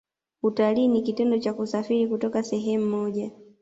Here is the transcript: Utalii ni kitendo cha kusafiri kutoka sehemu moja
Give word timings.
Utalii 0.43 0.87
ni 0.87 1.01
kitendo 1.01 1.37
cha 1.39 1.53
kusafiri 1.53 2.07
kutoka 2.07 2.43
sehemu 2.43 2.97
moja 3.01 3.31